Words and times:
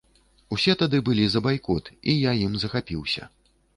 Усе 0.55 0.73
тады 0.79 1.01
былі 1.09 1.25
за 1.33 1.39
байкот, 1.47 1.91
і 2.15 2.17
я 2.29 2.33
ім 2.47 2.57
захапіўся. 2.65 3.31